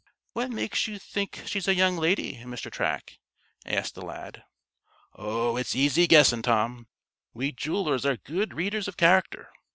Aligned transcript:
"What 0.33 0.49
makes 0.49 0.87
you 0.87 0.97
think 0.97 1.43
she's 1.45 1.67
a 1.67 1.75
young 1.75 1.95
lady, 1.95 2.37
Mr. 2.37 2.71
Track?" 2.71 3.19
asked 3.67 3.93
the 3.93 4.01
lad. 4.01 4.41
"Oh, 5.13 5.57
it's 5.57 5.75
easy 5.75 6.07
guessing, 6.07 6.41
Tom. 6.41 6.87
We 7.35 7.51
jewelers 7.51 8.03
are 8.03 8.17
good 8.17 8.55
readers 8.55 8.87
of 8.87 8.97
character. 8.97 9.49